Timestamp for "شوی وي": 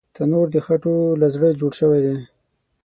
1.79-2.17